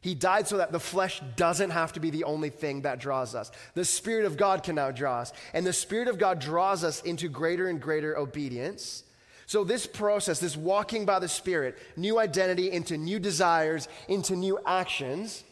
[0.00, 3.36] He died so that the flesh doesn't have to be the only thing that draws
[3.36, 3.52] us.
[3.74, 5.32] The Spirit of God can now draw us.
[5.54, 9.04] And the Spirit of God draws us into greater and greater obedience.
[9.46, 14.58] So, this process, this walking by the Spirit, new identity into new desires, into new
[14.66, 15.44] actions,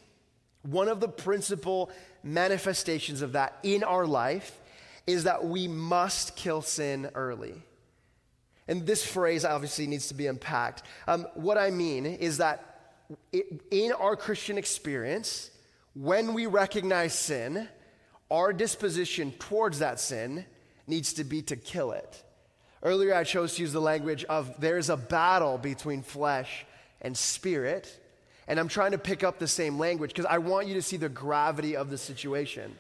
[0.63, 1.91] one of the principal
[2.23, 4.59] manifestations of that in our life
[5.07, 7.55] is that we must kill sin early.
[8.69, 10.85] And this phrase obviously needs to be unpacked.
[11.09, 12.95] Um, what I mean is that
[13.33, 15.51] it, in our Christian experience,
[15.95, 17.69] when we recognize sin,
[18.31, 20.45] our disposition towards that sin
[20.87, 22.23] needs to be to kill it.
[22.83, 26.65] Earlier, I chose to use the language of there's a battle between flesh
[27.03, 28.00] and spirit.
[28.51, 30.97] And I'm trying to pick up the same language because I want you to see
[30.97, 32.77] the gravity of the situation.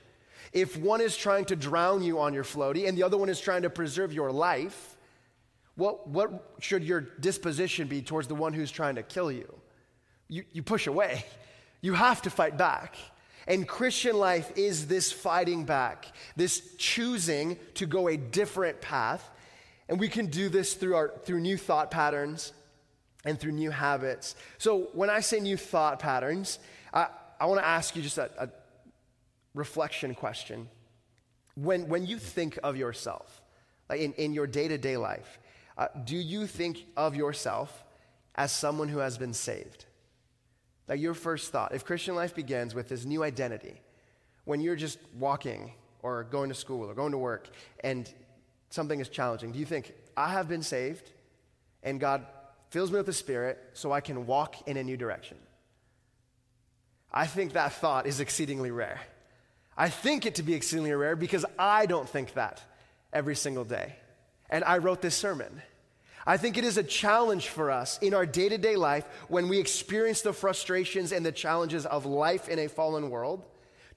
[0.52, 3.40] If one is trying to drown you on your floaty and the other one is
[3.40, 4.96] trying to preserve your life,
[5.76, 9.46] what, what should your disposition be towards the one who's trying to kill you?
[10.26, 11.24] You, you push away.
[11.82, 12.96] You have to fight back.
[13.46, 19.30] And Christian life is this fighting back, this choosing to go a different path.
[19.88, 22.52] And we can do this through, our, through new thought patterns,
[23.24, 24.34] and through new habits.
[24.58, 26.58] So, when I say new thought patterns,
[26.92, 28.48] I, I want to ask you just a, a
[29.54, 30.68] reflection question.
[31.54, 33.42] When, when you think of yourself,
[33.88, 35.38] like in, in your day to day life,
[35.76, 37.84] uh, do you think of yourself
[38.34, 39.86] as someone who has been saved?
[40.88, 43.80] Like your first thought, if Christian life begins with this new identity,
[44.44, 47.48] when you're just walking or going to school or going to work
[47.84, 48.12] and
[48.70, 51.12] something is challenging, do you think, I have been saved
[51.82, 52.26] and God
[52.70, 55.36] fills me with the Spirit so I can walk in a new direction.
[57.12, 59.00] I think that thought is exceedingly rare.
[59.76, 62.62] I think it to be exceedingly rare because I don't think that
[63.12, 63.96] every single day.
[64.48, 65.62] And I wrote this sermon.
[66.26, 69.48] I think it is a challenge for us in our day to day life when
[69.48, 73.44] we experience the frustrations and the challenges of life in a fallen world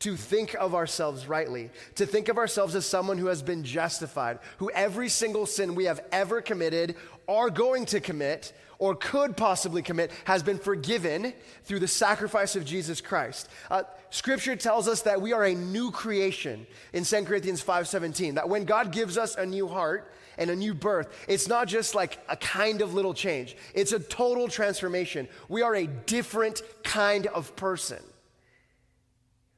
[0.04, 4.38] to think of ourselves rightly, to think of ourselves as someone who has been justified,
[4.58, 9.82] who every single sin we have ever committed, are going to commit, or could possibly
[9.82, 11.32] commit has been forgiven
[11.63, 13.48] through the sacrifice of Jesus Christ.
[13.72, 18.36] Uh, scripture tells us that we are a new creation in 2 Corinthians 5:17.
[18.36, 21.96] That when God gives us a new heart and a new birth, it's not just
[21.96, 23.56] like a kind of little change.
[23.74, 25.30] It's a total transformation.
[25.48, 28.04] We are a different kind of person.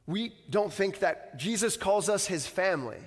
[0.08, 3.00] We don't think that Jesus calls us his family.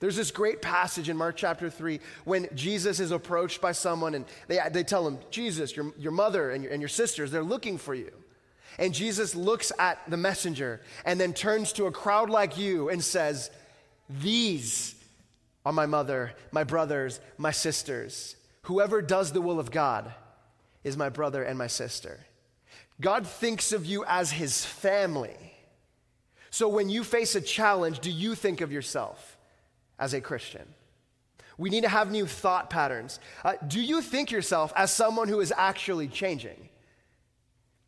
[0.00, 4.24] There's this great passage in Mark chapter 3 when Jesus is approached by someone and
[4.48, 7.78] they, they tell him, Jesus, your, your mother and your, and your sisters, they're looking
[7.78, 8.10] for you.
[8.78, 13.02] And Jesus looks at the messenger and then turns to a crowd like you and
[13.02, 13.50] says,
[14.08, 14.96] These
[15.64, 18.34] are my mother, my brothers, my sisters.
[18.62, 20.12] Whoever does the will of God
[20.84, 22.26] is my brother and my sister.
[23.00, 25.51] God thinks of you as his family.
[26.52, 29.36] So when you face a challenge, do you think of yourself?
[30.02, 30.66] as a Christian.
[31.58, 33.20] We need to have new thought patterns.
[33.44, 36.68] Uh, do you think yourself as someone who is actually changing?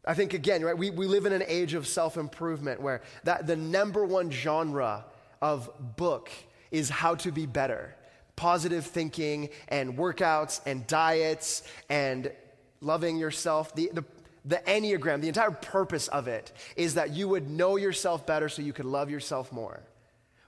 [0.07, 3.49] I think, again, right, we, we live in an age of self improvement where that,
[3.49, 5.05] the number one genre
[5.43, 6.31] of book
[6.71, 7.95] is how to be better
[8.37, 12.33] positive thinking and workouts and diets and
[12.81, 13.73] loving yourself.
[13.77, 14.05] The, the,
[14.45, 18.63] the Enneagram, the entire purpose of it is that you would know yourself better so
[18.63, 19.81] you could love yourself more.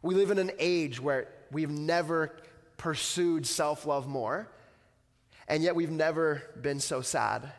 [0.03, 2.37] We live in an age where we've never
[2.77, 4.49] pursued self love more,
[5.49, 7.51] and yet we've never been so sad.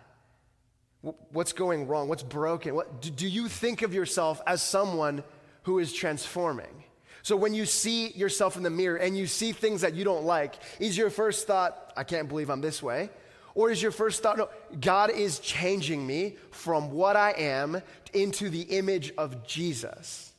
[1.32, 2.08] What's going wrong?
[2.08, 2.76] What's broken?
[2.76, 5.24] What, do you think of yourself as someone
[5.64, 6.84] who is transforming?
[7.24, 10.24] So when you see yourself in the mirror and you see things that you don't
[10.24, 13.10] like, is your first thought, I can't believe I'm this way?
[13.58, 14.50] Or is your first thought, no,
[14.80, 17.82] God is changing me from what I am
[18.14, 20.32] into the image of Jesus?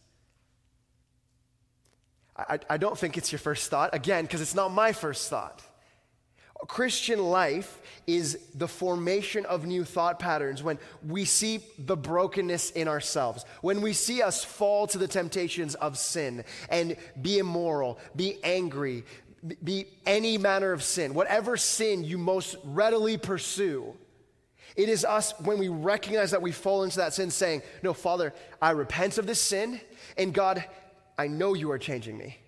[2.36, 5.60] I, I don't think it's your first thought, again, because it's not my first thought.
[6.68, 12.86] Christian life is the formation of new thought patterns when we see the brokenness in
[12.86, 18.38] ourselves, when we see us fall to the temptations of sin and be immoral, be
[18.44, 19.04] angry,
[19.62, 23.94] be any manner of sin, whatever sin you most readily pursue.
[24.76, 28.32] It is us when we recognize that we fall into that sin saying, No, Father,
[28.60, 29.80] I repent of this sin,
[30.16, 30.64] and God,
[31.16, 32.38] I know you are changing me.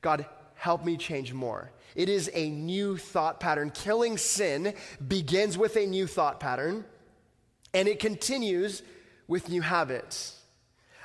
[0.00, 1.72] God, help me change more.
[1.94, 3.70] It is a new thought pattern.
[3.70, 4.74] Killing sin
[5.06, 6.84] begins with a new thought pattern,
[7.74, 8.82] and it continues
[9.26, 10.36] with new habits.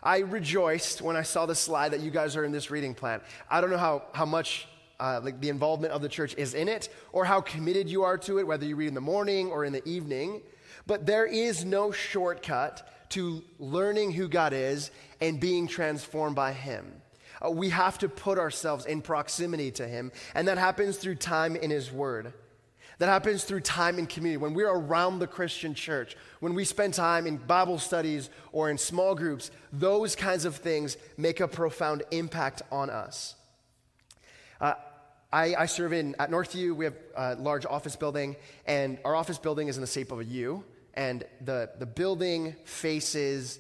[0.03, 3.21] I rejoiced when I saw the slide that you guys are in this reading plan.
[3.49, 4.67] I don't know how, how much
[4.99, 8.17] uh, like the involvement of the church is in it or how committed you are
[8.19, 10.41] to it, whether you read in the morning or in the evening.
[10.87, 14.91] But there is no shortcut to learning who God is
[15.21, 16.85] and being transformed by Him.
[17.45, 21.55] Uh, we have to put ourselves in proximity to Him, and that happens through time
[21.55, 22.33] in His Word.
[22.97, 24.37] That happens through time in community.
[24.37, 28.77] When we're around the Christian church, when we spend time in Bible studies or in
[28.77, 33.35] small groups, those kinds of things make a profound impact on us.
[34.59, 34.73] Uh,
[35.33, 36.75] I, I, serve in at Northview.
[36.75, 38.35] We have a large office building,
[38.65, 42.55] and our office building is in the shape of a U, and the, the building
[42.63, 43.59] faces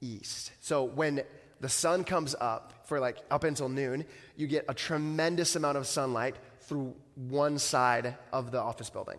[0.00, 0.52] east.
[0.60, 1.22] So when
[1.60, 4.04] the sun comes up for like up until noon,
[4.36, 9.18] you get a tremendous amount of sunlight through one side of the office building.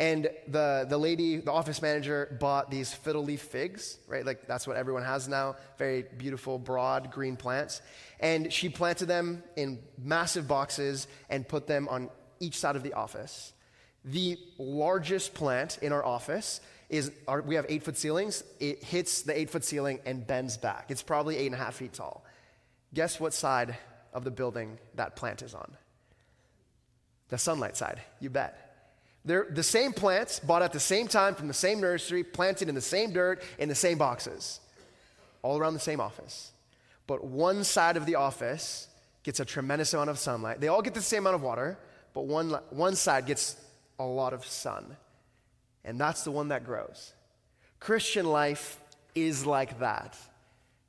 [0.00, 4.24] And the, the lady, the office manager, bought these fiddle leaf figs, right?
[4.24, 5.56] Like that's what everyone has now.
[5.76, 7.82] Very beautiful, broad green plants.
[8.18, 12.08] And she planted them in massive boxes and put them on
[12.40, 13.52] each side of the office.
[14.06, 18.42] The largest plant in our office is our, we have eight foot ceilings.
[18.58, 20.86] It hits the eight foot ceiling and bends back.
[20.88, 22.24] It's probably eight and a half feet tall.
[22.94, 23.76] Guess what side
[24.14, 25.76] of the building that plant is on?
[27.28, 28.69] The sunlight side, you bet.
[29.24, 32.74] They're the same plants, bought at the same time from the same nursery, planted in
[32.74, 34.60] the same dirt, in the same boxes,
[35.42, 36.52] all around the same office.
[37.06, 38.88] But one side of the office
[39.22, 40.60] gets a tremendous amount of sunlight.
[40.60, 41.78] They all get the same amount of water,
[42.14, 43.56] but one, one side gets
[43.98, 44.96] a lot of sun
[45.84, 47.12] and that's the one that grows.
[47.78, 48.80] Christian life
[49.14, 50.16] is like that.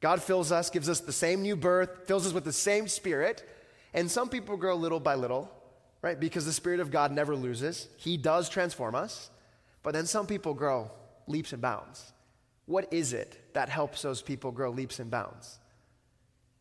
[0.02, 3.48] God fills us, gives us the same new birth, fills us with the same spirit,
[3.94, 5.50] and some people grow little by little,
[6.02, 6.20] right?
[6.20, 7.88] Because the spirit of God never loses.
[7.98, 9.30] He does transform us,
[9.84, 10.92] but then some people grow
[11.28, 12.14] leaps and bounds.
[12.66, 15.60] What is it that helps those people grow leaps and bounds?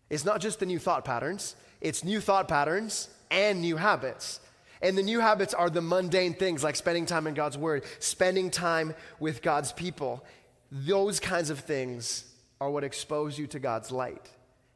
[0.09, 4.41] It's not just the new thought patterns, it's new thought patterns and new habits.
[4.82, 8.51] And the new habits are the mundane things like spending time in God's Word, spending
[8.51, 10.24] time with God's people.
[10.72, 12.24] Those kinds of things
[12.61, 14.30] are what expose you to God's light.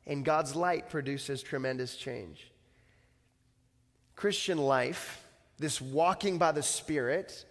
[0.06, 2.50] And God's light produces tremendous change.
[4.16, 5.22] Christian life,
[5.58, 7.44] this walking by the Spirit,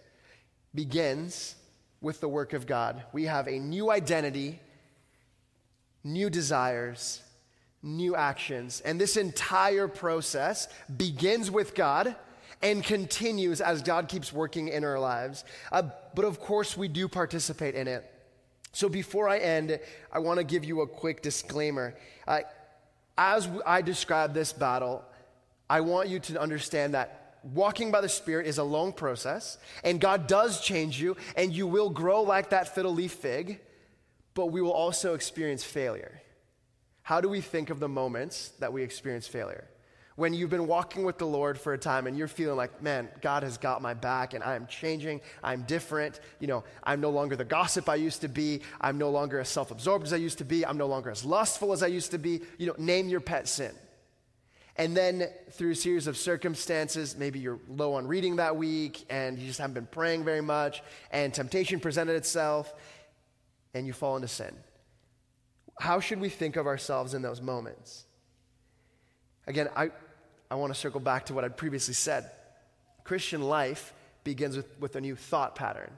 [0.74, 1.54] begins
[2.00, 3.02] with the work of God.
[3.12, 4.60] We have a new identity,
[6.02, 7.22] new desires,
[7.82, 8.80] new actions.
[8.80, 12.16] And this entire process begins with God
[12.62, 15.44] and continues as God keeps working in our lives.
[15.70, 15.82] Uh,
[16.14, 18.10] but of course, we do participate in it.
[18.72, 19.78] So before I end,
[20.12, 21.94] I want to give you a quick disclaimer.
[22.26, 22.40] Uh,
[23.16, 25.04] as I describe this battle,
[25.74, 30.00] I want you to understand that walking by the Spirit is a long process, and
[30.00, 33.58] God does change you, and you will grow like that fiddle leaf fig,
[34.34, 36.22] but we will also experience failure.
[37.02, 39.64] How do we think of the moments that we experience failure?
[40.16, 43.08] when you've been walking with the Lord for a time and you're feeling like, man,
[43.20, 47.34] God has got my back and I'm changing, I'm different, you know, I'm no longer
[47.34, 50.38] the gossip I used to be, I'm no longer as self absorbed as I used
[50.38, 53.08] to be, I'm no longer as lustful as I used to be, you know, name
[53.08, 53.74] your pet sin.
[54.76, 59.38] And then through a series of circumstances, maybe you're low on reading that week and
[59.38, 62.74] you just haven't been praying very much, and temptation presented itself,
[63.72, 64.54] and you fall into sin.
[65.78, 68.04] How should we think of ourselves in those moments?
[69.46, 69.90] Again, I,
[70.50, 72.30] I want to circle back to what I'd previously said.
[73.04, 73.92] Christian life
[74.24, 75.90] begins with, with a new thought pattern.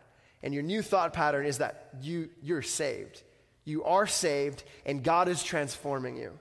[0.42, 3.22] And your new thought pattern is that you, you're saved.
[3.64, 6.38] You are saved, and God is transforming you.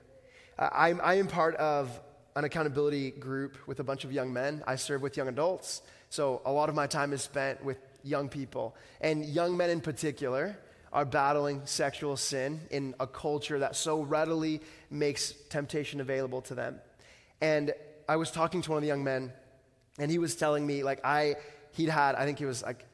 [0.58, 2.00] Uh, I'm, I am part of
[2.36, 4.62] an accountability group with a bunch of young men.
[4.66, 8.28] I serve with young adults, so a lot of my time is spent with young
[8.28, 8.76] people.
[9.00, 10.56] And young men in particular
[10.92, 14.60] are battling sexual sin in a culture that so readily
[14.90, 16.78] makes temptation available to them.
[17.40, 17.72] And
[18.08, 19.32] I was talking to one of the young men,
[19.98, 21.36] and he was telling me, like, I,
[21.72, 22.84] he'd had, I think he was like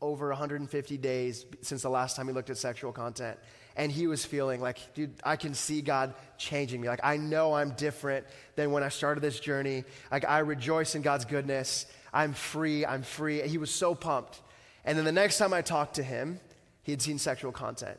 [0.00, 3.38] over 150 days since the last time he looked at sexual content.
[3.76, 6.88] And he was feeling like, dude, I can see God changing me.
[6.88, 8.24] Like, I know I'm different
[8.54, 9.84] than when I started this journey.
[10.12, 11.86] Like, I rejoice in God's goodness.
[12.12, 13.42] I'm free, I'm free.
[13.42, 14.40] He was so pumped.
[14.84, 16.38] And then the next time I talked to him,
[16.82, 17.98] he had seen sexual content.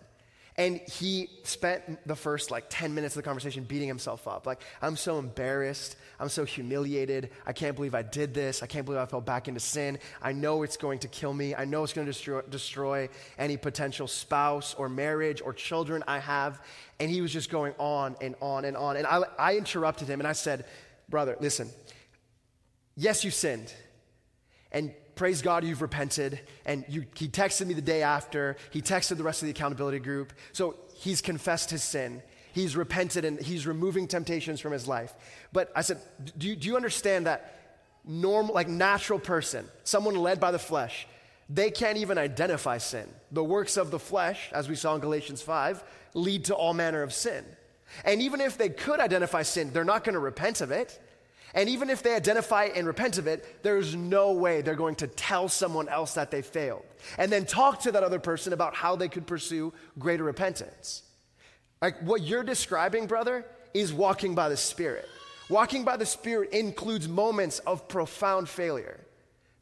[0.58, 4.48] And he spent the first like 10 minutes of the conversation beating himself up.
[4.48, 5.98] Like, I'm so embarrassed.
[6.18, 7.30] I'm so humiliated.
[7.46, 8.64] I can't believe I did this.
[8.64, 10.00] I can't believe I fell back into sin.
[10.22, 11.54] I know it's going to kill me.
[11.54, 16.20] I know it's going to destroy, destroy any potential spouse or marriage or children I
[16.20, 16.62] have.
[17.02, 18.96] And he was just going on and on and on.
[18.96, 20.66] And I, I interrupted him and I said,
[21.10, 21.70] Brother, listen,
[22.96, 23.74] yes, you sinned.
[24.72, 26.40] And praise God, you've repented.
[26.66, 28.58] And you, he texted me the day after.
[28.72, 30.34] He texted the rest of the accountability group.
[30.54, 32.22] So he's confessed his sin.
[32.54, 35.14] He's repented and he's removing temptations from his life.
[35.52, 36.00] But I said,
[36.38, 37.56] do you, do you understand that
[38.06, 41.08] normal, like natural person, someone led by the flesh,
[41.50, 43.08] they can't even identify sin.
[43.32, 47.04] The works of the flesh, as we saw in Galatians 5, lead to all manner
[47.04, 47.44] of sin.
[48.04, 51.00] And even if they could identify sin, they're not going to repent of it.
[51.56, 55.08] And even if they identify and repent of it, there's no way they're going to
[55.08, 56.84] tell someone else that they failed
[57.18, 61.04] and then talk to that other person about how they could pursue greater repentance.
[61.82, 65.08] Like what you're describing, brother, is walking by the Spirit.
[65.50, 69.00] Walking by the Spirit includes moments of profound failure,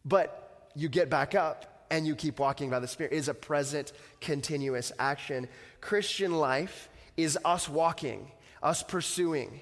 [0.04, 3.14] but you get back up and you keep walking by the Spirit.
[3.14, 5.48] It is a present, continuous action.
[5.80, 8.32] Christian life is us walking,
[8.64, 9.62] us pursuing.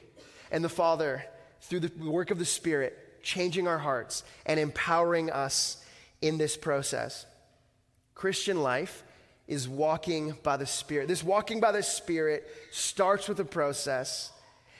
[0.50, 1.26] And the Father
[1.62, 5.84] through the work of the Spirit, changing our hearts and empowering us
[6.22, 7.26] in this process.
[8.16, 9.03] Christian life
[9.47, 11.07] is walking by the Spirit.
[11.07, 14.32] This walking by the Spirit starts with a process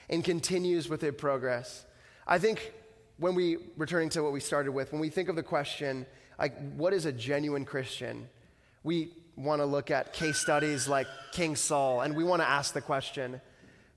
[0.08, 1.84] and continues with a progress.
[2.26, 2.72] I think
[3.18, 6.06] when we, returning to what we started with, when we think of the question,
[6.38, 8.28] like, what is a genuine Christian?
[8.82, 12.74] We want to look at case studies like King Saul, and we want to ask
[12.74, 13.40] the question,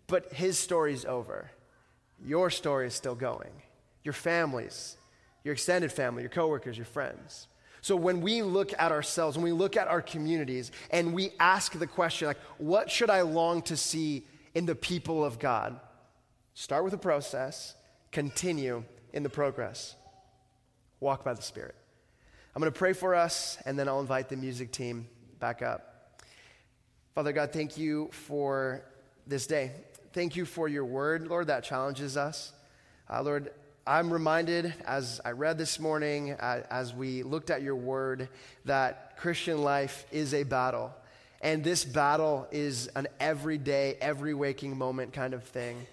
[0.07, 1.49] but his story's over.
[2.23, 3.51] Your story is still going.
[4.03, 4.97] Your families,
[5.43, 7.47] your extended family, your coworkers, your friends.
[7.81, 11.77] So when we look at ourselves, when we look at our communities, and we ask
[11.77, 15.79] the question, like, what should I long to see in the people of God?
[16.55, 17.75] Start with the process,
[18.11, 19.95] continue in the progress.
[20.99, 21.75] Walk by the Spirit.
[22.55, 25.07] I'm going to pray for us, and then I'll invite the music team
[25.39, 26.21] back up.
[27.13, 28.83] Father God, thank you for
[29.27, 29.71] this day.
[30.15, 32.53] Thank you for your word, Lord, that challenges us.
[33.09, 33.51] Uh, Lord,
[33.85, 38.29] I'm reminded as I read this morning, uh, as we looked at your word,
[38.63, 40.93] that Christian life is a battle.
[41.41, 45.85] And this battle is an everyday, every waking moment kind of thing.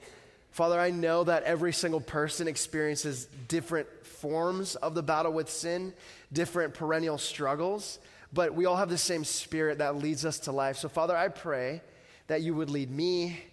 [0.52, 5.92] Father, I know that every single person experiences different forms of the battle with sin,
[6.32, 7.98] different perennial struggles,
[8.32, 10.76] but we all have the same spirit that leads us to life.
[10.76, 11.82] So, Father, I pray
[12.28, 13.46] that you would lead me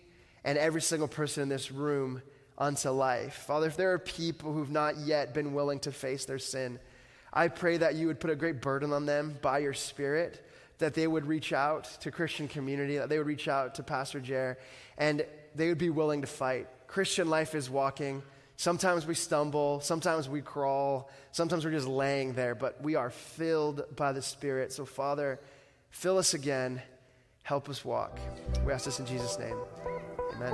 [0.43, 2.21] and every single person in this room
[2.57, 3.33] unto life.
[3.47, 6.79] Father, if there are people who've not yet been willing to face their sin,
[7.31, 10.45] I pray that you would put a great burden on them by your Spirit,
[10.79, 14.19] that they would reach out to Christian community, that they would reach out to Pastor
[14.19, 14.57] Jer,
[14.97, 15.25] and
[15.55, 16.67] they would be willing to fight.
[16.87, 18.23] Christian life is walking.
[18.57, 23.95] Sometimes we stumble, sometimes we crawl, sometimes we're just laying there, but we are filled
[23.95, 24.73] by the Spirit.
[24.73, 25.39] So, Father,
[25.91, 26.81] fill us again.
[27.43, 28.19] Help us walk.
[28.65, 29.57] We ask this in Jesus' name.
[30.35, 30.53] Amen.